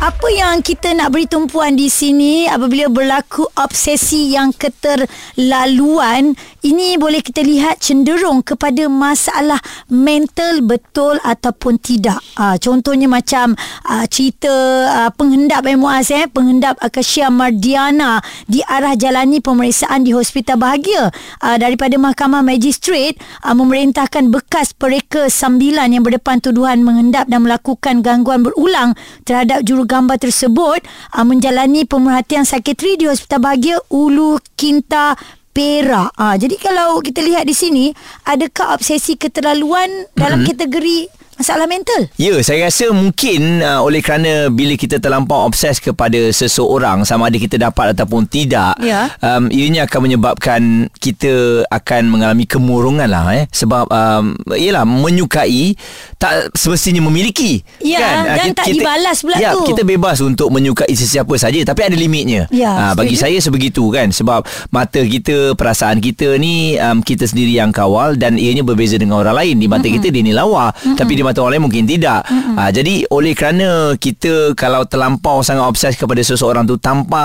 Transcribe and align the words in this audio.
Apa 0.00 0.32
yang 0.32 0.64
kita 0.64 0.96
nak 0.96 1.12
beri 1.12 1.28
tumpuan 1.28 1.76
di 1.76 1.92
sini 1.92 2.48
apabila 2.48 2.88
berlaku 2.88 3.44
obsesi 3.60 4.32
yang 4.32 4.48
keterlaluan 4.56 6.32
ini 6.64 6.96
boleh 6.96 7.20
kita 7.20 7.44
lihat 7.44 7.84
cenderung 7.84 8.40
kepada 8.40 8.88
masalah 8.88 9.60
mental 9.92 10.64
betul 10.64 11.20
ataupun 11.20 11.76
tidak. 11.76 12.16
Ah, 12.40 12.56
contohnya 12.56 13.12
macam 13.12 13.52
ah, 13.84 14.08
cerita 14.08 14.48
ah, 14.88 15.10
penghendap 15.12 15.68
eh 15.68 15.76
Muaz 15.76 16.08
eh 16.08 16.24
penghendap 16.32 16.80
Akasia 16.80 17.28
Mardiana 17.28 18.24
di 18.48 18.64
arah 18.64 18.96
jalani 18.96 19.44
pemeriksaan 19.44 20.00
di 20.00 20.16
Hospital 20.16 20.56
Bahagia 20.56 21.12
ah, 21.44 21.60
daripada 21.60 22.00
Mahkamah 22.00 22.40
Magistrate 22.40 23.20
ah, 23.44 23.52
memerintahkan 23.52 24.32
bekas 24.32 24.72
pereka 24.72 25.28
sambilan 25.28 25.92
yang 25.92 26.08
berdepan 26.08 26.40
tuduhan 26.40 26.80
menghendap 26.80 27.28
dan 27.28 27.44
melakukan 27.44 28.00
gangguan 28.00 28.40
berulang 28.40 28.96
terhadap 29.28 29.60
jurugambar 29.90 30.22
tersebut 30.22 30.86
uh, 31.10 31.26
menjalani 31.26 31.82
pemerhatian 31.82 32.46
psikiatri 32.46 32.94
di 32.94 33.10
Hospital 33.10 33.42
Bahagia 33.42 33.82
Ulu 33.90 34.38
Kinta 34.54 35.18
Perak. 35.50 36.14
Ah, 36.14 36.38
jadi 36.38 36.54
kalau 36.62 37.02
kita 37.02 37.18
lihat 37.26 37.42
di 37.42 37.58
sini, 37.58 37.90
adakah 38.22 38.78
obsesi 38.78 39.18
keterlaluan 39.18 39.90
dalam 40.14 40.46
kategori 40.46 41.10
masalah 41.34 41.66
mental? 41.66 42.06
Ya, 42.14 42.38
saya 42.44 42.70
rasa 42.70 42.94
mungkin 42.94 43.58
uh, 43.58 43.82
oleh 43.82 43.98
kerana 43.98 44.46
bila 44.46 44.78
kita 44.78 45.02
terlampau 45.02 45.50
obses 45.50 45.82
kepada 45.82 46.30
seseorang 46.30 47.02
sama 47.02 47.26
ada 47.32 47.40
kita 47.40 47.58
dapat 47.58 47.98
ataupun 47.98 48.30
tidak, 48.30 48.78
Ya. 48.78 49.10
um, 49.24 49.50
ianya 49.50 49.90
akan 49.90 50.00
menyebabkan 50.06 50.60
kita 51.02 51.66
akan 51.66 52.14
mengalami 52.14 52.46
kemurungan 52.46 53.10
lah 53.10 53.34
eh. 53.34 53.50
Sebab 53.50 53.90
um, 53.90 54.38
yelah 54.54 54.86
menyukai 54.86 55.74
tak 56.20 56.52
semestinya 56.52 57.00
memiliki. 57.08 57.64
Ya, 57.80 57.96
kan? 57.96 58.12
Ah, 58.12 58.24
dan 58.36 58.46
kita- 58.52 58.58
tak 58.60 58.66
kita- 58.68 58.76
dibalas 58.76 59.18
pula 59.24 59.36
ya, 59.40 59.56
tu. 59.56 59.72
kita 59.72 59.82
bebas 59.88 60.20
untuk 60.20 60.52
menyukai 60.52 60.92
sesiapa 60.92 61.32
saja 61.40 61.64
tapi 61.64 61.80
ada 61.80 61.96
limitnya. 61.96 62.44
Ya, 62.52 62.68
Ah, 62.76 62.92
bagi 62.92 63.16
saya 63.16 63.40
sebegitu 63.40 63.88
kan 63.88 64.12
sebab 64.12 64.44
mata 64.68 65.00
kita, 65.00 65.56
perasaan 65.56 65.96
kita 66.04 66.36
ni 66.36 66.76
um, 66.76 67.00
kita 67.00 67.24
sendiri 67.24 67.56
yang 67.56 67.72
kawal 67.72 68.20
dan 68.20 68.36
ianya 68.36 68.60
berbeza 68.60 69.00
dengan 69.00 69.24
orang 69.24 69.32
lain. 69.32 69.56
Di 69.56 69.64
mata 69.64 69.88
mm-hmm. 69.88 69.96
kita 69.96 70.06
dia 70.12 70.20
ni 70.20 70.36
lawa 70.36 70.68
mm-hmm. 70.76 70.96
tapi 71.00 71.12
di 71.16 71.22
mata 71.24 71.40
orang 71.40 71.56
lain 71.56 71.64
mungkin 71.64 71.84
tidak. 71.88 72.20
Mm-hmm. 72.28 72.54
Uh, 72.60 72.70
jadi 72.76 72.94
oleh 73.08 73.32
kerana 73.32 73.68
kita 73.96 74.52
kalau 74.60 74.84
terlampau 74.84 75.40
sangat 75.40 75.64
obses 75.64 75.96
kepada 75.96 76.20
seseorang 76.20 76.68
tu 76.68 76.76
tanpa 76.76 77.24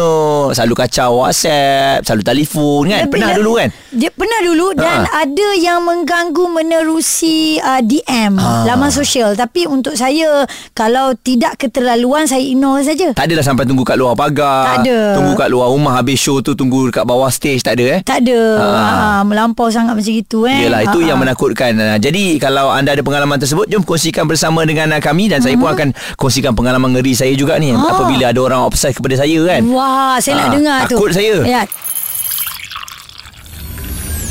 Selalu 0.54 0.74
kacau 0.76 1.10
WhatsApp, 1.20 2.06
selalu 2.06 2.22
telefon 2.22 2.82
kan. 2.88 3.02
Pernah 3.10 3.34
dulu 3.34 3.58
kan? 3.58 3.68
Dia 3.90 4.10
pernah 4.10 4.38
dulu 4.40 4.66
dan 4.72 4.92
Ha. 5.04 5.26
ada 5.26 5.48
yang 5.56 5.82
mengganggu 5.82 6.46
menerusi 6.46 7.58
uh, 7.58 7.80
DM 7.80 8.36
Ha. 8.36 8.62
laman 8.64 8.90
sosial. 8.90 9.34
Tapi 9.34 9.66
untuk 9.66 9.94
saya 9.94 10.46
kalau 10.70 11.16
tidak 11.16 11.58
keterlaluan 11.58 12.24
saya 12.24 12.40
ignore 12.40 12.82
saja. 12.82 13.10
Tak 13.10 13.26
adalah 13.26 13.42
sampai 13.42 13.64
tunggu 13.64 13.82
kat 13.82 13.96
luar 13.96 14.14
pagar. 14.14 14.78
Tak 14.78 14.86
ada. 14.86 14.98
Tunggu 15.16 15.34
kat 15.34 15.48
luar 15.48 15.66
rumah 15.68 15.96
habis 15.96 16.16
show 16.16 16.38
tu 16.38 16.52
tunggu 16.52 16.88
dekat 16.88 17.02
bawah 17.02 17.28
stage 17.28 17.60
tak 17.60 17.74
ada 17.74 17.98
eh? 17.98 18.00
Tak 18.00 18.22
ada 18.22 18.40
Ha. 18.54 18.66
ha. 18.70 19.20
melampau 19.24 19.66
sangat 19.68 19.96
macam 19.96 20.14
itu 20.14 20.38
eh. 20.44 20.58
Yelah 20.62 20.84
itu 20.84 20.98
Ha, 21.00 21.06
yang 21.06 21.18
ha. 21.18 21.22
menakutkan 21.24 21.72
Ah, 21.76 21.98
Jadi 21.98 22.38
kalau 22.38 22.68
anda 22.68 22.92
ada 22.92 23.00
pengalaman 23.00 23.36
tersebut 23.36 23.66
Jom 23.66 23.82
kongsikan 23.82 24.24
bersama 24.24 24.62
dengan 24.62 24.92
ah, 24.92 25.00
kami 25.00 25.26
Dan 25.26 25.40
saya 25.40 25.56
pun 25.56 25.63
Mhm. 25.66 25.74
akan 25.74 25.88
kongsikan 26.14 26.52
pengalaman 26.52 26.92
ngeri 26.92 27.12
saya 27.12 27.32
juga 27.32 27.56
ni 27.56 27.70
Apabila 27.70 28.28
ada 28.28 28.40
orang 28.40 28.60
obses 28.62 28.92
kepada 28.92 29.16
saya 29.16 29.38
kan 29.42 29.62
Wah, 29.66 30.16
saya 30.18 30.34
nak 30.36 30.44
Ah, 30.44 30.52
dengar 30.52 30.78
tu. 30.84 30.96
takut 30.96 31.10
saya. 31.10 31.36
Ya. 31.44 31.62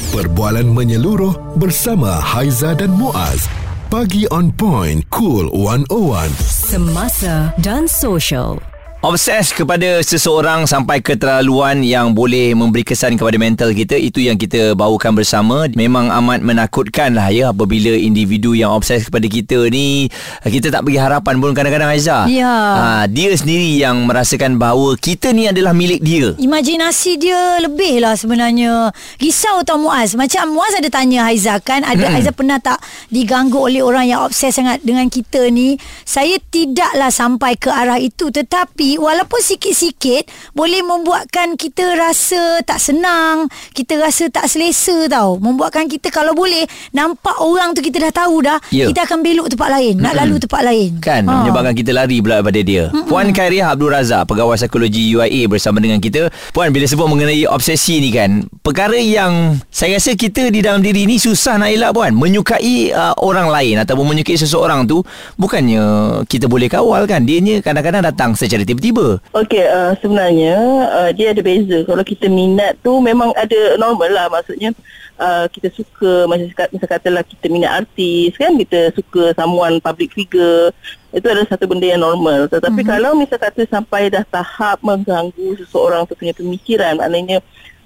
Perbualan 0.09 0.67
menyeluruh 0.67 1.33
bersama 1.55 2.21
Haiza 2.21 2.77
dan 2.77 2.93
Muaz. 2.93 3.49
Pagi 3.89 4.29
on 4.29 4.49
point 4.51 5.01
Cool 5.09 5.49
101. 5.49 6.29
Semasa 6.39 7.49
dan 7.57 7.85
social. 7.85 8.61
Obses 9.03 9.51
kepada 9.51 9.99
seseorang 9.99 10.63
sampai 10.63 11.03
keterlaluan 11.03 11.83
yang 11.83 12.15
boleh 12.15 12.55
memberi 12.55 12.87
kesan 12.87 13.19
kepada 13.19 13.35
mental 13.35 13.75
kita 13.75 13.99
itu 13.99 14.23
yang 14.23 14.39
kita 14.39 14.79
bawakan 14.79 15.11
bersama. 15.11 15.67
Memang 15.75 16.07
amat 16.07 16.39
menakutkan 16.39 17.11
lah 17.11 17.27
ya 17.27 17.51
apabila 17.51 17.91
individu 17.99 18.55
yang 18.55 18.71
obses 18.71 19.03
kepada 19.03 19.27
kita 19.27 19.67
ni 19.67 20.07
kita 20.47 20.71
tak 20.71 20.87
bagi 20.87 21.03
harapan 21.03 21.35
pun 21.35 21.51
kadang-kadang 21.51 21.91
Aiza 21.91 22.31
Ya. 22.31 22.47
ha, 22.47 23.03
dia 23.11 23.35
sendiri 23.35 23.75
yang 23.75 24.07
merasakan 24.07 24.55
bahawa 24.55 24.95
kita 24.95 25.35
ni 25.35 25.51
adalah 25.51 25.75
milik 25.75 25.99
dia. 25.99 26.31
Imajinasi 26.39 27.19
dia 27.19 27.59
lebih 27.59 27.99
lah 27.99 28.15
sebenarnya. 28.15 28.87
Risau 29.19 29.67
tau 29.67 29.83
Muaz. 29.83 30.15
Macam 30.15 30.47
Muaz 30.55 30.79
ada 30.79 30.87
tanya 30.87 31.27
Haiza 31.27 31.59
kan 31.59 31.83
Ada 31.83 32.07
Hmm. 32.07 32.15
Haiza 32.15 32.31
pernah 32.31 32.63
tak 32.63 32.79
diganggu 33.11 33.67
oleh 33.67 33.83
orang 33.83 34.07
yang 34.07 34.23
obses 34.23 34.55
sangat 34.55 34.79
dengan 34.79 35.11
kita 35.11 35.51
ni? 35.51 35.75
Saya 36.07 36.39
tidaklah 36.39 37.11
sampai 37.11 37.59
ke 37.59 37.67
arah 37.67 37.99
itu 37.99 38.31
Tetapi 38.31 38.92
walaupun 38.97 39.39
sikit-sikit 39.39 40.27
Boleh 40.51 40.81
membuatkan 40.81 41.55
kita 41.55 41.95
rasa 41.95 42.61
tak 42.63 42.79
senang 42.79 43.47
Kita 43.71 43.97
rasa 43.99 44.27
tak 44.29 44.49
selesa 44.49 45.07
tau. 45.07 45.37
Membuatkan 45.37 45.85
kita 45.87 46.09
kalau 46.09 46.33
boleh 46.33 46.65
Nampak 46.91 47.39
orang 47.39 47.73
tu 47.73 47.81
kita 47.81 48.09
dah 48.09 48.13
tahu 48.25 48.41
dah 48.41 48.59
Ya. 48.73 48.89
Kita 48.89 49.05
akan 49.05 49.21
belok 49.21 49.53
tempat 49.53 49.69
lain 49.69 49.95
Nak 49.99 50.13
lalu 50.17 50.35
tempat 50.41 50.61
lain. 50.63 50.91
Kan 50.99 51.21
Ha. 51.23 51.43
Menyebabkan 51.43 51.73
kita 51.73 51.91
lari 51.95 52.19
pula 52.19 52.41
daripada 52.41 52.61
dia. 52.61 52.83
Mm-mm. 52.91 53.07
Puan 53.07 53.31
Khairiah 53.31 53.71
Abdul 53.71 53.91
Razak 53.93 54.27
Pegawai 54.27 54.57
Psikologi 54.59 55.13
UIA 55.13 55.47
Bersama 55.47 55.79
dengan 55.79 55.97
kita. 55.97 56.27
Puan 56.51 56.69
bila 56.69 56.83
sebut 56.83 57.07
mengenai 57.07 57.47
obsesi 57.47 57.97
ni 57.97 58.09
kan 58.11 58.43
Perkara 58.61 58.97
yang 58.97 59.57
Saya 59.69 59.97
rasa 59.97 60.13
kita 60.13 60.49
di 60.49 60.59
dalam 60.59 60.83
diri 60.83 61.05
ni 61.05 61.15
Susah 61.17 61.57
nak 61.57 61.69
elak 61.71 61.93
puan. 61.93 62.11
Menyukai 62.17 62.91
uh, 62.91 63.13
orang 63.23 63.47
lain 63.49 63.75
Ataupun 63.81 64.03
menyukai 64.03 64.35
seseorang 64.35 64.83
tu 64.83 65.01
Bukannya 65.37 65.81
Kita 66.25 66.47
boleh 66.47 66.67
kawal 66.67 67.05
kan. 67.05 67.23
Dia 67.23 67.39
ni 67.39 67.59
kadang-kadang 67.59 68.03
datang 68.03 68.31
secara 68.33 68.63
tiba-tiba 68.83 69.23
Okey, 69.31 69.63
uh, 69.63 69.93
sebenarnya 70.03 70.55
uh, 70.91 71.09
dia 71.15 71.31
ada 71.31 71.39
beza. 71.39 71.87
Kalau 71.87 72.03
kita 72.03 72.27
minat 72.27 72.75
tu 72.83 72.99
memang 72.99 73.31
ada 73.39 73.79
normal 73.79 74.11
lah 74.11 74.27
maksudnya 74.27 74.75
uh, 75.15 75.47
kita 75.47 75.71
suka 75.71 76.27
macam 76.27 76.51
misal, 76.51 76.67
misal 76.75 76.89
katalah 76.91 77.23
kita 77.23 77.47
minat 77.47 77.87
artis 77.87 78.35
kan, 78.35 78.59
kita 78.59 78.91
suka 78.91 79.31
someone 79.39 79.79
public 79.79 80.11
figure. 80.11 80.75
Itu 81.15 81.29
adalah 81.29 81.47
satu 81.47 81.69
benda 81.69 81.87
yang 81.87 82.03
normal. 82.03 82.51
Tetapi 82.51 82.83
mm-hmm. 82.83 82.91
kalau 82.91 83.11
misal 83.15 83.39
kata 83.39 83.63
sampai 83.69 84.11
dah 84.11 84.25
tahap 84.27 84.83
mengganggu 84.83 85.55
seseorang 85.63 86.03
tu 86.09 86.17
punya 86.17 86.35
pemikiran, 86.35 86.99
maknanya 86.99 87.39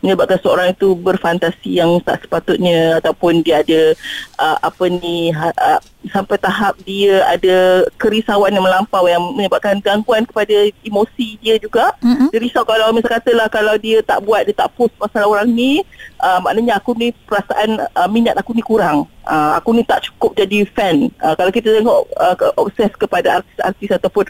menyebabkan 0.07 0.39
seorang 0.39 0.71
itu 0.71 0.95
berfantasi 0.95 1.83
yang 1.83 1.99
tak 1.99 2.23
sepatutnya 2.23 3.03
ataupun 3.03 3.43
dia 3.43 3.59
ada 3.59 3.91
uh, 4.39 4.57
apa 4.63 4.87
ni 4.87 5.35
ha, 5.35 5.51
uh, 5.51 5.79
sampai 6.07 6.39
tahap 6.39 6.79
dia 6.87 7.27
ada 7.27 7.83
kerisauan 7.99 8.55
yang 8.55 8.63
melampau 8.63 9.03
yang 9.11 9.19
menyebabkan 9.35 9.83
gangguan 9.83 10.23
kepada 10.23 10.71
emosi 10.87 11.35
dia 11.43 11.59
juga. 11.59 11.91
Mm-mm. 11.99 12.31
Dia 12.31 12.39
risau 12.39 12.63
kalau 12.63 12.95
misal 12.95 13.19
katalah 13.19 13.51
kalau 13.51 13.75
dia 13.75 13.99
tak 13.99 14.23
buat 14.23 14.47
dia 14.47 14.55
tak 14.55 14.71
post 14.79 14.95
pasal 14.95 15.27
orang 15.27 15.51
ni 15.51 15.83
uh, 16.23 16.39
maknanya 16.39 16.79
aku 16.79 16.95
ni 16.95 17.11
perasaan 17.27 17.83
uh, 17.91 18.07
minat 18.07 18.39
aku 18.39 18.55
ni 18.55 18.63
kurang. 18.63 19.03
Uh, 19.27 19.59
aku 19.59 19.75
ni 19.75 19.83
tak 19.83 20.07
cukup 20.07 20.31
jadi 20.39 20.63
fan. 20.71 21.11
Uh, 21.19 21.35
kalau 21.35 21.51
kita 21.51 21.75
tengok 21.75 22.07
uh, 22.15 22.35
obses 22.55 22.95
kepada 22.95 23.43
artis-artis 23.43 23.91
ataupun 23.91 24.23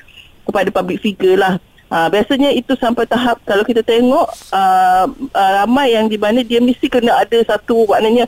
kepada 0.50 0.74
public 0.74 1.06
figure 1.06 1.38
lah 1.38 1.62
Ha, 1.88 2.12
biasanya 2.12 2.51
itu 2.51 2.75
sampai 2.75 3.07
tahap 3.07 3.39
kalau 3.48 3.63
kita 3.63 3.80
tengok 3.80 4.28
uh, 4.51 5.06
uh, 5.07 5.51
ramai 5.63 5.95
yang 5.95 6.12
di 6.12 6.19
mana 6.19 6.44
dia 6.44 6.60
mesti 6.60 6.92
kena 6.92 7.16
ada 7.16 7.39
satu 7.48 7.88
maknanya 7.88 8.28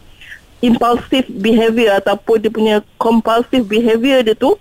impulsive 0.59 1.27
behavior 1.27 2.00
ataupun 2.00 2.39
dia 2.39 2.51
punya 2.51 2.75
compulsive 2.95 3.67
behavior 3.67 4.23
dia 4.23 4.31
tu 4.31 4.56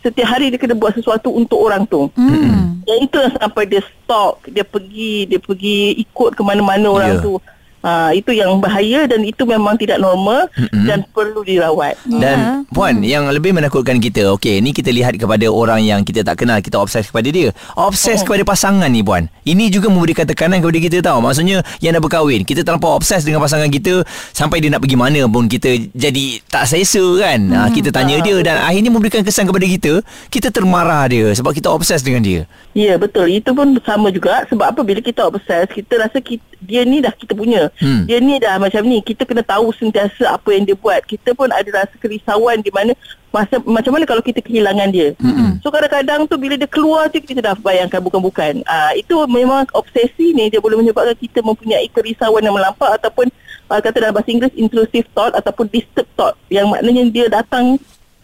setiap 0.00 0.32
hari 0.32 0.48
dia 0.48 0.56
kena 0.56 0.72
buat 0.72 0.96
sesuatu 0.96 1.28
untuk 1.28 1.60
orang 1.60 1.84
tu. 1.84 2.08
Hmm. 2.16 2.80
Yang 2.88 2.98
itu 3.10 3.16
yang 3.20 3.34
sampai 3.36 3.64
dia 3.68 3.82
stalk, 3.84 4.40
dia 4.48 4.64
pergi, 4.64 5.28
dia 5.28 5.36
pergi 5.36 6.00
ikut 6.00 6.32
ke 6.32 6.40
mana-mana 6.40 6.88
orang 6.88 7.12
Ya. 7.18 7.20
tu. 7.20 7.36
Uh, 7.78 8.10
itu 8.10 8.34
yang 8.34 8.58
bahaya 8.58 9.06
dan 9.06 9.22
itu 9.22 9.46
memang 9.46 9.78
tidak 9.78 10.02
normal 10.02 10.50
mm-hmm. 10.58 10.86
dan 10.86 11.06
perlu 11.14 11.46
dirawat. 11.46 11.94
Dan 12.06 12.38
Ya. 12.38 12.60
puan 12.74 13.00
yang 13.06 13.30
lebih 13.30 13.54
menakutkan 13.54 14.02
kita, 14.02 14.34
okey, 14.34 14.58
ni 14.58 14.74
kita 14.74 14.90
lihat 14.90 15.14
kepada 15.14 15.46
orang 15.46 15.80
yang 15.86 16.02
kita 16.02 16.26
tak 16.26 16.42
kenal, 16.42 16.58
kita 16.58 16.74
obses 16.74 17.06
kepada 17.06 17.30
dia. 17.30 17.54
Obses 17.78 18.26
kepada 18.26 18.42
pasangan 18.42 18.90
ni 18.90 19.00
puan. 19.00 19.30
Ini 19.46 19.70
juga 19.70 19.88
memberikan 19.88 20.26
tekanan 20.26 20.58
kepada 20.58 20.78
kita 20.82 20.98
tahu. 21.00 21.22
Maksudnya 21.22 21.62
yang 21.78 21.94
dah 21.94 22.02
berkahwin, 22.02 22.42
kita 22.42 22.66
terlampau 22.66 22.98
obses 22.98 23.22
dengan 23.22 23.38
pasangan 23.40 23.70
kita 23.70 24.02
sampai 24.34 24.58
dia 24.58 24.74
nak 24.74 24.82
pergi 24.82 24.98
mana 24.98 25.24
pun 25.30 25.46
kita 25.46 25.78
jadi 25.94 26.24
tak 26.50 26.66
selesa 26.66 27.04
kan. 27.22 27.40
Hmm. 27.46 27.56
Ha, 27.62 27.68
kita 27.70 27.94
tanya 27.94 28.18
dia 28.20 28.36
dan 28.42 28.58
akhirnya 28.58 28.90
memberikan 28.90 29.22
kesan 29.22 29.46
kepada 29.46 29.64
kita, 29.64 29.92
kita 30.28 30.50
termarah 30.50 31.06
dia 31.06 31.30
sebab 31.32 31.54
kita 31.54 31.70
obses 31.70 32.02
dengan 32.02 32.26
dia. 32.26 32.40
Ya 32.74 32.98
betul 32.98 33.30
itu 33.30 33.50
pun 33.54 33.78
sama 33.86 34.10
juga 34.10 34.44
sebab 34.50 34.74
apa 34.74 34.80
bila 34.82 34.98
kita 34.98 35.26
obses 35.26 35.66
kita 35.70 35.94
rasa 35.98 36.18
kita, 36.18 36.42
dia 36.58 36.82
ni 36.82 36.98
dah 36.98 37.14
kita 37.14 37.38
punya 37.38 37.67
Hmm. 37.76 38.08
dia 38.08 38.18
ni 38.18 38.40
dah 38.40 38.56
macam 38.56 38.82
ni 38.88 39.04
kita 39.04 39.28
kena 39.28 39.44
tahu 39.44 39.68
sentiasa 39.76 40.32
apa 40.32 40.48
yang 40.56 40.64
dia 40.64 40.76
buat. 40.76 41.04
Kita 41.04 41.36
pun 41.36 41.52
ada 41.52 41.68
rasa 41.68 41.94
kerisauan 42.00 42.64
di 42.64 42.72
mana 42.72 42.96
masa 43.28 43.60
macam 43.60 43.92
mana 43.92 44.08
kalau 44.08 44.24
kita 44.24 44.40
kehilangan 44.40 44.88
dia. 44.88 45.12
Hmm. 45.20 45.60
so 45.60 45.68
kadang-kadang 45.68 46.24
tu 46.24 46.40
bila 46.40 46.56
dia 46.56 46.68
keluar 46.68 47.12
tu 47.12 47.20
kita 47.20 47.44
dah 47.44 47.54
bayangkan 47.60 48.00
bukan-bukan. 48.00 48.64
Uh, 48.64 48.92
itu 48.96 49.14
memang 49.28 49.68
obsesi 49.76 50.32
ni 50.32 50.48
dia 50.48 50.58
boleh 50.58 50.80
menyebabkan 50.80 51.16
kita 51.18 51.44
mempunyai 51.44 51.86
kerisauan 51.92 52.40
yang 52.40 52.56
melampau 52.56 52.88
ataupun 52.88 53.28
uh, 53.68 53.80
kata 53.80 54.00
dalam 54.00 54.16
bahasa 54.16 54.32
Inggeris 54.32 54.56
intrusive 54.56 55.06
thought 55.12 55.36
ataupun 55.36 55.68
disturbed 55.68 56.10
thought. 56.16 56.34
Yang 56.48 56.66
maknanya 56.72 57.02
dia 57.12 57.26
datang 57.28 57.76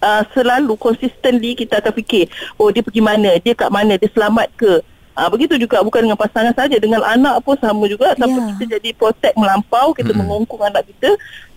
uh, 0.04 0.22
selalu 0.32 0.76
consistently 0.76 1.56
kita 1.56 1.80
akan 1.80 1.92
fikir 1.96 2.28
oh 2.60 2.68
dia 2.68 2.84
pergi 2.84 3.00
mana? 3.04 3.36
Dia 3.40 3.56
kat 3.56 3.72
mana? 3.72 3.96
Dia 3.96 4.08
selamat 4.12 4.48
ke 4.56 4.84
Ah 5.14 5.30
begitu 5.30 5.54
juga 5.54 5.78
bukan 5.80 6.10
dengan 6.10 6.18
pasangan 6.18 6.50
saja 6.50 6.74
dengan 6.74 6.98
anak 7.00 7.38
pun 7.46 7.54
sama 7.56 7.86
juga 7.86 8.18
tanpa 8.18 8.34
Ya. 8.34 8.46
kita 8.58 8.64
jadi 8.78 8.88
protect 8.98 9.34
melampau 9.38 9.94
kita 9.94 10.10
Mm-mm. 10.10 10.26
mengongkong 10.26 10.62
anak 10.66 10.82
kita 10.84 11.14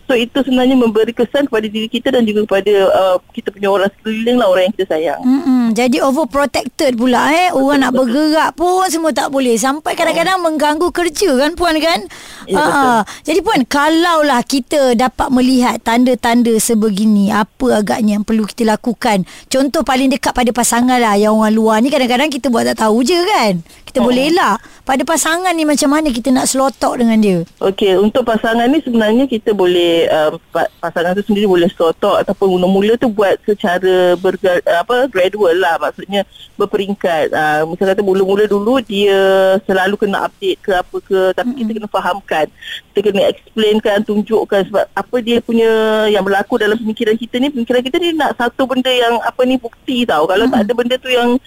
so 0.08 0.16
itu 0.16 0.40
sebenarnya 0.40 0.74
memberi 0.74 1.12
kesan 1.12 1.46
kepada 1.46 1.68
diri 1.68 1.86
kita 1.86 2.16
dan 2.16 2.24
juga 2.24 2.48
kepada 2.48 2.74
uh, 2.90 3.16
kita 3.30 3.52
punya 3.52 3.70
orang 3.70 3.92
sekeliling 3.94 4.40
lah 4.40 4.48
orang 4.48 4.64
yang 4.66 4.74
kita 4.74 4.86
sayang. 4.88 5.20
Mm-mm, 5.22 5.76
jadi 5.76 6.00
overprotected 6.02 6.96
pula 6.96 7.30
eh? 7.30 7.50
Orang 7.52 7.84
nak 7.84 7.94
bergerak 7.94 8.56
pun 8.56 8.88
Semua 8.88 9.12
tak 9.12 9.30
boleh. 9.30 9.60
Sampai 9.60 9.94
kadang-kadang 9.94 10.40
mengganggu 10.40 10.90
kerja 10.90 11.36
kan 11.36 11.52
Puan 11.54 11.76
kan? 11.78 12.08
Ya, 12.48 12.58
Ah, 12.58 13.02
Jadi 13.22 13.44
Puan 13.44 13.68
Kalaulah 13.68 14.42
kita 14.42 14.96
dapat 14.96 15.28
melihat 15.30 15.78
Tanda-tanda 15.84 16.56
sebegini 16.58 17.30
Apa 17.30 17.84
agaknya 17.84 18.18
yang 18.18 18.26
perlu 18.26 18.48
kita 18.48 18.64
lakukan? 18.64 19.28
Contoh 19.48 19.84
paling 19.84 20.08
dekat 20.10 20.32
pada 20.32 20.50
pasangan 20.50 20.98
lah 20.98 21.20
Yang 21.20 21.34
orang 21.36 21.54
luar 21.54 21.78
ni 21.84 21.92
kadang-kadang 21.92 22.32
kita 22.32 22.48
buat 22.48 22.64
tak 22.66 22.82
tahu 22.82 23.04
je 23.04 23.18
kan 23.18 23.54
Kita 23.88 24.04
boleh 24.04 24.30
elak 24.30 24.60
Pada 24.84 25.02
pasangan 25.08 25.56
ni 25.56 25.64
macam 25.64 25.90
mana 25.96 26.12
kita 26.12 26.30
nak 26.30 26.52
slow 26.52 26.68
talk 26.76 27.00
dengan 27.00 27.18
dia 27.18 27.38
Okey, 27.64 27.98
untuk 27.98 28.28
pasangan 28.28 28.68
ni 28.68 28.84
sebenarnya 28.84 29.26
kita 29.26 29.56
boleh 29.56 30.06
um, 30.12 30.38
pa- 30.52 30.70
pasangan 30.84 31.16
tu 31.18 31.24
sendiri 31.26 31.48
boleh 31.48 31.72
out 32.08 32.24
ataupun 32.24 32.58
mula-mula 32.58 32.94
tu 33.00 33.08
buat 33.10 33.40
secara 33.48 34.14
berga, 34.20 34.60
apa 34.66 35.08
gradual 35.08 35.56
lah 35.58 35.80
maksudnya 35.80 36.28
berperingkat. 36.60 37.32
Uh, 37.32 37.62
misalnya 37.70 37.96
kata 37.96 38.04
mula-mula 38.04 38.44
dulu 38.50 38.82
dia 38.84 39.18
selalu 39.64 39.96
kena 39.96 40.28
update 40.28 40.60
ke 40.62 40.72
apa 40.74 40.98
ke 41.02 41.20
tapi 41.34 41.54
mm-hmm. 41.54 41.62
kita 41.64 41.72
kena 41.80 41.90
fahamkan. 41.90 42.46
Kita 42.92 43.00
kena 43.10 43.22
explainkan, 43.30 43.98
tunjukkan 44.04 44.62
sebab 44.70 44.86
apa 44.92 45.16
dia 45.22 45.38
punya 45.40 45.70
yang 46.10 46.26
berlaku 46.26 46.58
dalam 46.58 46.78
pemikiran 46.78 47.16
kita 47.16 47.38
ni, 47.38 47.54
pemikiran 47.54 47.82
kita 47.82 47.96
ni 48.02 48.14
nak 48.18 48.36
satu 48.36 48.66
benda 48.66 48.90
yang 48.90 49.22
apa 49.22 49.42
ni 49.46 49.56
bukti 49.58 50.04
tau. 50.04 50.26
Kalau 50.26 50.50
mm-hmm. 50.50 50.54
tak 50.58 50.66
ada 50.66 50.74
benda 50.74 50.96
tu 50.98 51.10
yang 51.10 51.38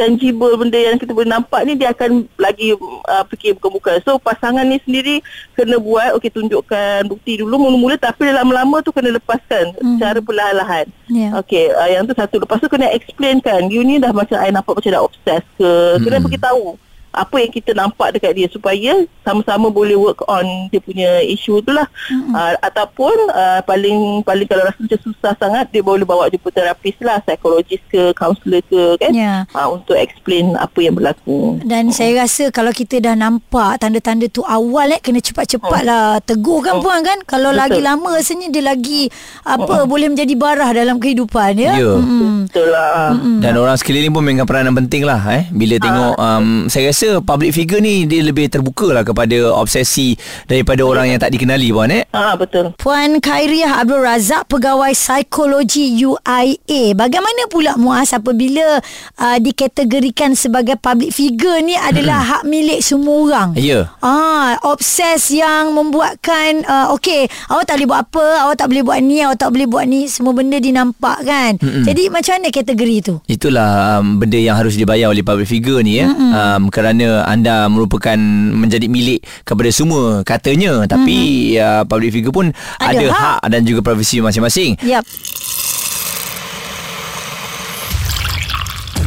tangible 0.00 0.56
benda 0.56 0.80
yang 0.80 0.96
kita 0.96 1.12
boleh 1.12 1.28
nampak 1.28 1.60
ni 1.62 1.76
dia 1.76 1.92
akan 1.92 2.24
lagi 2.34 2.72
uh, 2.72 3.24
fikir 3.28 3.52
bukan-bukan. 3.54 4.00
So 4.00 4.16
pasangan 4.16 4.64
ni 4.64 4.80
sendiri 4.80 5.20
kena 5.52 5.76
buat 5.76 6.16
okey 6.16 6.32
tunjukkan 6.32 7.04
bukti 7.04 7.36
dulu 7.36 7.60
mula-mula 7.60 8.00
tapi 8.00 8.32
lama-lama 8.32 8.80
tu 8.80 8.88
kena 8.90 9.12
lepaskan 9.12 9.76
Hmm. 9.76 10.00
secara 10.00 10.18
perlahan-lahan. 10.18 10.86
Ya. 11.06 11.36
Okey, 11.36 11.68
uh, 11.70 11.88
yang 11.90 12.08
tu 12.08 12.14
satu 12.14 12.40
lepas 12.40 12.56
tu 12.56 12.66
kena 12.66 12.88
explainkan 12.88 13.68
you 13.68 13.84
ni 13.84 14.00
dah 14.00 14.08
macam 14.10 14.40
I 14.40 14.48
nampak 14.48 14.72
macam 14.72 14.90
dah 14.90 15.04
obses 15.04 15.44
ke. 15.54 15.70
Kena 16.00 16.16
Hmm. 16.16 16.24
beritahu 16.24 16.80
apa 17.10 17.36
yang 17.42 17.50
kita 17.50 17.74
nampak 17.74 18.14
dekat 18.14 18.38
dia 18.38 18.48
supaya 18.50 19.02
sama-sama 19.26 19.66
boleh 19.68 19.98
work 19.98 20.22
on 20.30 20.46
dia 20.70 20.78
punya 20.78 21.22
isu 21.26 21.58
tu 21.60 21.70
lah 21.74 21.86
mm-hmm. 22.08 22.32
uh, 22.34 22.54
ataupun 22.62 23.16
uh, 23.30 23.60
paling 23.66 24.22
paling 24.22 24.46
kalau 24.46 24.62
rasa 24.66 24.78
macam 24.78 25.00
susah 25.02 25.32
sangat 25.38 25.64
dia 25.74 25.82
boleh 25.82 26.06
bawa 26.06 26.30
jumpa 26.30 26.48
terapis 26.54 26.94
lah 27.02 27.18
psikologis 27.22 27.82
ke 27.90 28.14
kaunselor 28.14 28.62
ke 28.66 28.82
kan 28.98 29.10
Ya. 29.10 29.44
uh, 29.52 29.68
untuk 29.74 29.98
explain 29.98 30.54
apa 30.54 30.78
yang 30.80 30.94
berlaku 30.94 31.58
Dan 31.66 31.90
saya 31.90 32.22
rasa 32.22 32.48
kalau 32.54 32.70
kita 32.70 33.02
dah 33.02 33.14
nampak 33.14 33.82
tanda-tanda 33.82 34.26
tu 34.30 34.44
awal 34.46 34.94
eh 34.94 35.00
kena 35.02 35.18
cepat-cepat 35.18 35.82
lah 35.82 36.18
tegur 36.22 36.62
kan 36.62 36.78
Oh. 36.78 36.82
puan 36.84 37.02
kan. 37.02 37.18
Kalau 37.26 37.50
Betul. 37.50 37.60
lagi 37.60 37.80
lama 37.82 38.08
rasanya 38.14 38.48
dia 38.48 38.62
lagi 38.62 39.02
apa 39.42 39.84
boleh 39.84 40.12
menjadi 40.12 40.34
barah 40.36 40.70
dalam 40.70 40.96
kehidupan 41.02 41.58
ya. 41.58 41.72
Ya. 41.74 41.92
Mm-mm. 41.98 42.46
betul 42.46 42.68
lah 42.70 43.14
mm. 43.16 43.40
Dan 43.42 43.52
orang 43.56 43.76
sekeliling 43.76 44.12
pun 44.12 44.22
mainkan 44.22 44.46
peranan 44.46 44.72
penting 44.76 45.02
lah 45.02 45.20
eh. 45.32 45.48
Bila 45.50 45.76
tengok 45.80 46.14
um, 46.16 46.46
Saya 46.68 46.92
rasa 46.92 46.99
public 47.22 47.52
figure 47.56 47.82
ni 47.82 48.04
Dia 48.04 48.20
lebih 48.24 48.50
terbuka 48.50 48.92
lah 48.92 49.02
Kepada 49.06 49.52
obsesi 49.56 50.14
Daripada 50.44 50.84
orang 50.84 51.14
yang 51.14 51.20
tak 51.20 51.32
dikenali 51.32 51.68
puan 51.70 51.92
eh 51.92 52.04
Ah 52.10 52.34
betul. 52.34 52.74
Puan 52.74 53.22
Khairiah 53.22 53.86
Abdul 53.86 54.02
Razak 54.02 54.50
pegawai 54.50 54.90
psikologi 54.90 55.94
UIA. 56.02 56.98
Bagaimana 56.98 57.46
pula 57.46 57.78
Muaz 57.78 58.10
apabila 58.10 58.82
uh, 59.22 59.38
dikategorikan 59.38 60.34
sebagai 60.34 60.74
public 60.74 61.14
figure 61.14 61.62
ni 61.62 61.78
adalah 61.78 62.18
hak 62.26 62.42
milik 62.50 62.82
semua 62.82 63.14
orang? 63.22 63.48
Ya 63.54 63.94
Ah, 64.02 64.58
obses 64.66 65.30
yang 65.30 65.70
membuatkan 65.70 66.66
uh, 66.66 66.90
okey, 66.98 67.30
awak 67.46 67.70
tak 67.70 67.78
boleh 67.78 67.88
buat 67.94 68.00
apa, 68.10 68.26
awak 68.48 68.56
tak 68.58 68.66
boleh 68.74 68.82
buat 68.82 68.98
ni, 68.98 69.16
awak 69.22 69.38
tak 69.38 69.50
boleh 69.54 69.66
buat 69.70 69.84
ni, 69.86 70.10
semua 70.10 70.34
benda 70.34 70.58
dinampak 70.58 71.18
kan. 71.22 71.52
Mm-mm. 71.62 71.86
Jadi 71.86 72.10
macam 72.10 72.32
mana 72.42 72.48
kategori 72.50 72.96
tu? 73.06 73.14
Itulah 73.30 74.02
um, 74.02 74.18
benda 74.18 74.38
yang 74.40 74.58
harus 74.58 74.74
dibayar 74.74 75.14
oleh 75.14 75.22
public 75.22 75.46
figure 75.46 75.78
ni 75.86 76.02
ya. 76.02 76.10
Um, 76.10 76.66
kerana 76.74 76.89
anda 77.22 77.68
merupakan 77.68 78.18
menjadi 78.50 78.88
milik 78.88 79.22
kepada 79.44 79.70
semua 79.70 80.24
katanya 80.24 80.82
tapi 80.84 81.54
uh, 81.54 81.86
public 81.86 82.10
figure 82.10 82.34
pun 82.34 82.50
Ada 82.78 82.90
ada, 82.90 83.06
hak. 83.06 83.20
hak. 83.38 83.40
dan 83.52 83.60
juga 83.62 83.80
privasi 83.84 84.18
masing-masing. 84.18 84.74
Yap. 84.82 85.04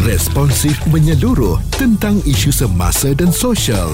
Responsif 0.04 0.76
menyeluruh 0.92 1.56
tentang 1.74 2.20
isu 2.28 2.52
semasa 2.52 3.16
dan 3.16 3.32
sosial. 3.32 3.88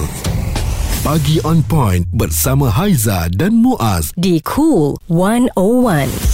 Pagi 1.00 1.40
on 1.46 1.62
point 1.64 2.04
bersama 2.12 2.68
Haiza 2.68 3.30
dan 3.32 3.56
Muaz. 3.56 4.10
di 4.18 4.42
Cool 4.44 4.98
101. 5.08 6.29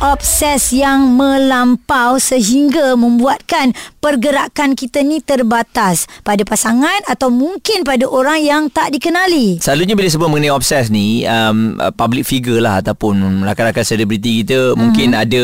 Obses 0.00 0.72
yang 0.72 1.12
melampau 1.12 2.16
sehingga 2.16 2.96
membuatkan 2.96 3.76
pergerakan 4.00 4.72
kita 4.72 5.04
ni 5.04 5.20
terbatas 5.20 6.08
pada 6.24 6.40
pasangan 6.40 7.04
atau 7.04 7.28
mungkin 7.28 7.84
pada 7.84 8.08
orang 8.08 8.40
yang 8.40 8.62
tak 8.72 8.96
dikenali. 8.96 9.60
Selalunya 9.60 9.92
bila 9.92 10.08
sebut 10.08 10.28
mengenai 10.32 10.56
obses 10.56 10.88
ni 10.88 11.28
um, 11.28 11.76
public 12.00 12.24
figure 12.24 12.64
lah 12.64 12.80
ataupun 12.80 13.44
rakan-rakan 13.44 13.84
selebriti 13.84 14.40
kita 14.40 14.72
mm-hmm. 14.72 14.80
mungkin 14.80 15.08
ada 15.12 15.42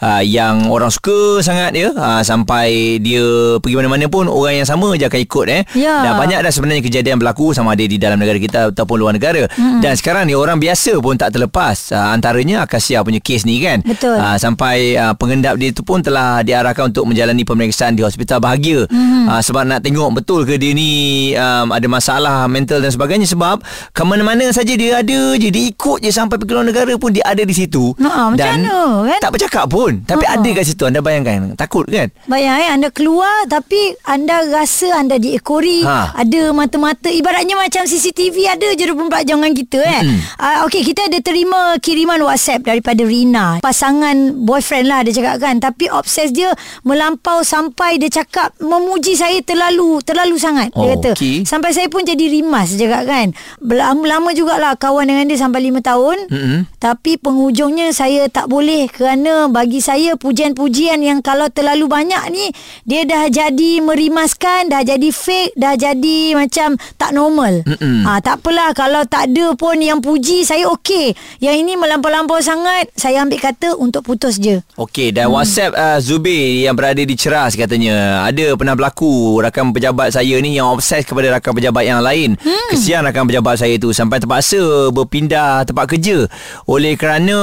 uh, 0.00 0.22
yang 0.24 0.72
orang 0.72 0.88
suka 0.88 1.44
sangat 1.44 1.76
ya 1.76 1.92
uh, 1.92 2.24
sampai 2.24 2.96
dia 3.04 3.60
pergi 3.60 3.76
mana-mana 3.76 4.08
pun 4.08 4.24
orang 4.24 4.64
yang 4.64 4.68
sama 4.68 4.96
je 4.96 5.04
akan 5.04 5.20
ikut 5.20 5.46
eh. 5.52 5.62
Ya. 5.76 6.00
Dan 6.00 6.12
banyak 6.16 6.40
dah 6.40 6.52
sebenarnya 6.52 6.80
kejadian 6.80 7.20
berlaku 7.20 7.52
sama 7.52 7.76
ada 7.76 7.84
di 7.84 8.00
dalam 8.00 8.16
negara 8.16 8.40
kita 8.40 8.72
ataupun 8.72 8.96
luar 8.96 9.12
negara. 9.12 9.44
Mm-hmm. 9.52 9.84
Dan 9.84 9.92
sekarang 10.00 10.24
ni 10.24 10.32
orang 10.32 10.56
biasa 10.56 10.96
pun 10.96 11.20
tak 11.20 11.36
terlepas 11.36 11.92
uh, 11.92 12.16
antaranya 12.16 12.64
Akasia 12.64 13.04
punya 13.04 13.20
kes 13.20 13.44
ni 13.44 13.60
kan. 13.60 13.84
Betul. 13.84 13.97
Uh, 13.98 14.38
sampai 14.38 14.94
uh, 14.94 15.10
pengendap 15.12 15.54
dia 15.54 15.68
tu 15.68 15.82
pun 15.82 15.98
telah 15.98 16.40
diarahkan 16.40 16.88
untuk 16.88 17.02
menjalani 17.02 17.42
pemeriksaan 17.42 17.92
di 17.92 18.00
hospital 18.00 18.38
bahagia 18.38 18.86
mm-hmm. 18.86 19.26
uh, 19.26 19.40
sebab 19.40 19.66
nak 19.66 19.82
tengok 19.82 20.14
betul 20.14 20.42
ke 20.42 20.54
dia 20.54 20.70
ni 20.70 20.90
um, 21.34 21.74
ada 21.74 21.82
masalah 21.84 22.46
mental 22.46 22.78
dan 22.78 22.88
sebagainya 22.88 23.26
sebab 23.26 23.58
ke 23.90 24.02
mana-mana 24.02 24.46
saja 24.48 24.70
dia 24.72 25.02
ada 25.02 25.34
je 25.34 25.50
dia 25.50 25.64
ikut 25.66 25.98
je 25.98 26.08
sampai 26.08 26.38
pergi 26.38 26.52
luar 26.52 26.64
negara 26.64 26.94
pun 26.94 27.10
dia 27.10 27.26
ada 27.26 27.42
di 27.42 27.50
situ 27.50 27.90
Ha, 27.98 28.30
macam 28.30 28.38
dan 28.38 28.62
mana, 28.62 28.78
kan? 29.04 29.18
tak 29.18 29.32
bercakap 29.34 29.64
pun 29.66 29.90
tapi 30.06 30.24
Ha. 30.24 30.38
ada 30.38 30.48
kat 30.48 30.64
situ 30.64 30.82
anda 30.86 31.00
bayangkan 31.02 31.52
takut 31.54 31.84
kan 31.84 32.06
Bayang 32.24 32.56
eh 32.56 32.70
anda 32.70 32.88
keluar 32.88 33.44
tapi 33.46 33.98
anda 34.04 34.46
rasa 34.46 34.94
anda 34.94 35.18
diekori, 35.18 35.82
Ha. 35.82 36.14
ada 36.14 36.52
mata-mata 36.52 37.10
ibaratnya 37.10 37.58
macam 37.58 37.82
CCTV 37.82 38.46
ada 38.46 38.68
je 38.72 38.86
24 38.86 39.26
jam 39.26 39.42
dengan 39.42 39.52
kita 39.52 39.80
eh. 39.80 40.02
Mm-mm. 40.06 40.20
Uh, 40.38 40.58
okey 40.66 40.82
kita 40.84 41.08
ada 41.08 41.18
terima 41.18 41.74
kiriman 41.80 42.20
WhatsApp 42.22 42.62
daripada 42.62 43.02
Rina. 43.02 43.58
Pasangan 43.58 43.87
pasangan 43.88 44.44
boyfriend 44.44 44.84
lah 44.84 45.00
dia 45.00 45.16
cakap 45.16 45.40
kan. 45.40 45.56
Tapi 45.64 45.88
obses 45.88 46.28
dia 46.28 46.52
melampau 46.84 47.40
sampai 47.40 47.96
dia 47.96 48.12
cakap 48.12 48.52
memuji 48.60 49.16
saya 49.16 49.40
terlalu 49.40 50.04
terlalu 50.04 50.36
sangat 50.36 50.68
Oh, 50.76 50.84
dia 50.84 51.00
kata. 51.00 51.16
Okey. 51.16 51.48
sampai 51.48 51.72
saya 51.72 51.88
pun 51.88 52.04
jadi 52.04 52.20
rimas 52.20 52.76
dia 52.76 52.84
cakap 52.84 53.08
kan. 53.08 53.26
Lama-lama 53.64 54.36
jugalah 54.36 54.76
kawan 54.76 55.08
dengan 55.08 55.24
dia 55.24 55.40
sampai 55.40 55.72
5 55.72 55.80
tahun. 55.80 56.18
Mm-mm. 56.28 56.60
tapi 56.76 57.16
penghujungnya 57.16 57.90
saya 57.96 58.28
tak 58.28 58.52
boleh 58.52 58.86
kerana 58.92 59.48
bagi 59.48 59.80
saya 59.80 60.14
pujian-pujian 60.20 61.00
yang 61.00 61.24
kalau 61.24 61.48
terlalu 61.48 61.88
banyak 61.88 62.20
ni 62.28 62.52
dia 62.84 63.08
dah 63.08 63.32
jadi 63.32 63.80
merimaskan 63.80 64.68
dah 64.68 64.84
jadi 64.84 65.08
fake 65.08 65.56
dah 65.56 65.74
jadi 65.80 66.36
macam 66.36 66.76
tak 67.00 67.16
normal. 67.16 67.64
Ha, 67.64 68.20
tak 68.20 68.44
apalah. 68.44 68.76
Kalau 68.76 69.08
tak 69.08 69.32
ada 69.32 69.56
pun 69.56 69.80
yang 69.80 70.04
puji 70.04 70.44
saya 70.44 70.68
okey. 70.76 71.16
Yang 71.40 71.56
ini 71.64 71.72
melampau-lampau 71.80 72.38
sangat 72.44 72.92
saya 72.92 73.24
ambil 73.24 73.40
kata 73.40 73.77
untuk 73.78 74.02
putus 74.02 74.36
je 74.42 74.60
Okey 74.74 75.14
dan 75.14 75.30
hmm. 75.30 75.34
WhatsApp 75.38 75.72
uh, 75.74 75.98
Zubir 76.02 76.66
yang 76.66 76.74
berada 76.74 76.98
di 76.98 77.14
Ceras 77.14 77.54
katanya 77.54 78.26
ada 78.26 78.54
pernah 78.58 78.74
berlaku 78.74 79.38
rakan 79.38 79.70
pejabat 79.70 80.12
saya 80.12 80.36
ni 80.42 80.58
yang 80.58 80.70
obses 80.70 81.06
kepada 81.06 81.30
rakan 81.38 81.52
pejabat 81.54 81.84
yang 81.86 82.00
lain. 82.02 82.34
Hmm. 82.38 82.68
Kesian 82.74 83.06
rakan 83.06 83.30
pejabat 83.30 83.58
saya 83.58 83.74
tu 83.78 83.94
sampai 83.94 84.18
terpaksa 84.18 84.90
berpindah 84.90 85.64
tempat 85.64 85.86
kerja 85.90 86.26
oleh 86.66 86.98
kerana 86.98 87.38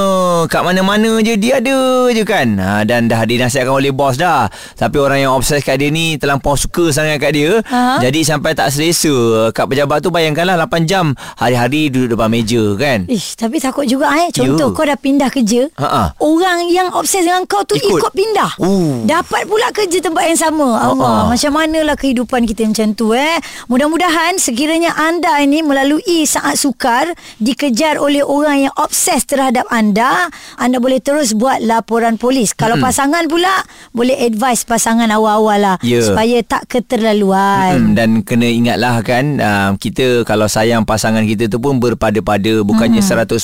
kat 0.52 0.62
mana-mana 0.62 1.24
je 1.24 1.40
dia 1.40 1.64
ada 1.64 2.10
je 2.12 2.24
kan. 2.28 2.48
Ha, 2.60 2.84
dan 2.84 3.08
dah 3.08 3.24
dinasihatkan 3.24 3.72
oleh 3.72 3.92
bos 3.96 4.20
dah. 4.20 4.48
Tapi 4.76 4.98
orang 5.00 5.28
yang 5.28 5.32
obses 5.34 5.64
kat 5.64 5.80
dia 5.80 5.90
ni 5.90 6.20
terlampau 6.20 6.56
suka 6.60 6.92
sangat 6.92 7.18
kat 7.22 7.32
dia. 7.36 7.62
Aha. 7.68 8.04
Jadi 8.04 8.22
sampai 8.26 8.52
tak 8.54 8.72
selesa 8.72 9.50
kat 9.56 9.66
pejabat 9.70 10.04
tu 10.04 10.10
bayangkanlah 10.12 10.60
8 10.68 10.90
jam 10.90 11.16
hari-hari 11.40 11.90
duduk 11.90 12.18
depan 12.18 12.30
meja 12.32 12.64
kan. 12.76 13.08
Ish, 13.08 13.40
tapi 13.40 13.58
takut 13.62 13.86
juga 13.88 14.12
eh. 14.20 14.30
Contoh 14.32 14.72
Ya. 14.72 14.76
kau 14.76 14.86
dah 14.88 14.98
pindah 14.98 15.30
kerja. 15.30 15.70
Ha-ha. 15.78 16.18
Orang 16.26 16.74
yang 16.74 16.90
obses 16.98 17.22
dengan 17.22 17.46
kau 17.46 17.62
tu 17.62 17.78
Ikut. 17.78 18.02
ikut, 18.02 18.12
pindah. 18.18 18.58
Uh. 18.58 19.06
Dapat 19.06 19.46
pula 19.46 19.70
kerja 19.70 20.02
tempat 20.02 20.26
yang 20.26 20.40
sama. 20.42 20.74
Allah, 20.82 21.30
macam 21.30 21.52
manalah 21.54 21.94
kehidupan 21.94 22.50
kita 22.50 22.66
macam 22.66 22.98
tu 22.98 23.14
eh. 23.14 23.38
Mudah-mudahan 23.70 24.42
sekiranya 24.42 24.98
anda 24.98 25.38
ini 25.38 25.62
melalui 25.62 26.26
saat 26.26 26.58
sukar 26.58 27.14
dikejar 27.38 28.02
oleh 28.02 28.26
orang 28.26 28.66
yang 28.66 28.74
obses 28.74 29.22
terhadap 29.24 29.70
anda, 29.70 30.34
anda 30.58 30.82
boleh 30.82 30.98
terus 30.98 31.38
buat 31.38 31.62
laporan 31.62 32.18
polis. 32.18 32.58
Kalau 32.58 32.82
pasangan 32.82 33.30
pula 33.30 33.62
boleh 33.94 34.18
advise 34.18 34.66
pasangan 34.66 35.14
awal-awal 35.14 35.62
lah 35.62 35.78
Ya. 35.86 36.02
supaya 36.02 36.42
tak 36.42 36.66
keterlaluan. 36.66 37.78
Hmm, 37.78 37.94
dan 37.94 38.10
kena 38.26 38.50
ingatlah 38.50 39.06
kan 39.06 39.38
uh, 39.38 39.70
kita 39.78 40.26
kalau 40.26 40.50
sayang 40.50 40.88
pasangan 40.88 41.22
kita 41.22 41.46
tu 41.46 41.62
pun 41.62 41.78
berpada-pada 41.78 42.66
bukannya 42.66 43.06
hmm. 43.06 43.30
100%. 43.30 43.38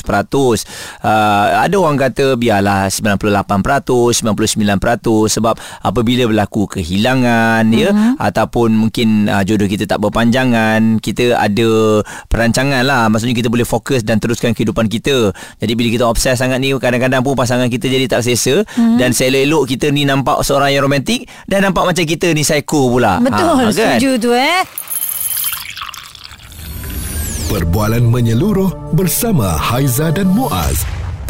Uh, 1.05 1.45
ada 1.61 1.75
orang 1.77 1.99
kata 1.99 2.33
biarlah 2.61 2.93
98%, 2.93 4.21
99% 4.21 5.33
sebab 5.33 5.57
apabila 5.81 6.29
berlaku 6.29 6.69
kehilangan 6.69 7.65
hmm. 7.65 7.81
ya 7.81 7.89
ataupun 8.21 8.77
mungkin 8.77 9.25
uh, 9.25 9.41
jodoh 9.41 9.65
kita 9.65 9.89
tak 9.89 9.97
berpanjangan, 9.97 11.01
kita 11.01 11.33
ada 11.41 12.01
perancangan 12.29 12.85
lah. 12.85 13.09
Maksudnya 13.09 13.33
kita 13.33 13.49
boleh 13.49 13.65
fokus 13.65 14.05
dan 14.05 14.21
teruskan 14.21 14.53
kehidupan 14.53 14.85
kita. 14.85 15.33
Jadi 15.57 15.73
bila 15.73 15.89
kita 15.89 16.05
obses 16.05 16.37
sangat 16.37 16.61
ni 16.61 16.69
kadang-kadang 16.77 17.25
pun 17.25 17.33
pasangan 17.33 17.65
kita 17.67 17.89
jadi 17.89 18.05
tak 18.05 18.21
selesa 18.21 18.61
hmm. 18.77 19.01
dan 19.01 19.09
seelok-elok 19.11 19.63
kita 19.65 19.89
ni 19.89 20.05
nampak 20.05 20.45
seorang 20.45 20.69
yang 20.69 20.85
romantik 20.85 21.25
dan 21.49 21.65
nampak 21.65 21.81
macam 21.89 22.05
kita 22.05 22.29
ni 22.37 22.45
psycho 22.45 22.93
pula. 22.93 23.17
Betul, 23.17 23.49
Ah, 23.51 23.67
kan? 23.73 23.97
setuju 23.97 24.09
tu 24.21 24.31
eh. 24.37 24.61
Perbualan 27.51 28.07
menyeluruh 28.07 28.95
bersama 28.95 29.59
Haiza 29.59 30.07
dan 30.15 30.31
Muaz. 30.31 31.00